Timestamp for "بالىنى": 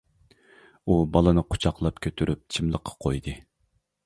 1.17-1.43